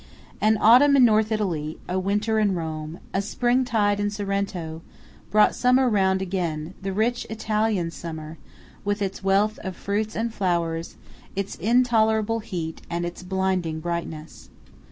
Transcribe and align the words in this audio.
AN 0.41 0.57
autumn 0.59 0.95
in 0.95 1.05
North 1.05 1.31
Italy, 1.31 1.77
a 1.87 1.99
winter 1.99 2.39
in 2.39 2.55
Rome, 2.55 2.99
a 3.13 3.21
spring 3.21 3.63
tide 3.63 3.99
in 3.99 4.09
Sorrento, 4.09 4.81
brought 5.29 5.53
summer 5.53 5.87
round 5.87 6.23
again–the 6.23 6.91
rich 6.91 7.27
Italian 7.29 7.91
summer, 7.91 8.39
with 8.83 8.99
its 8.99 9.23
wealth 9.23 9.59
of 9.59 9.75
fruits 9.75 10.15
and 10.15 10.33
flowers, 10.33 10.95
its 11.35 11.53
intolerable 11.53 12.39
heat, 12.39 12.81
and 12.89 13.05
its 13.05 13.21
blinding 13.21 13.79
brightness. 13.79 14.49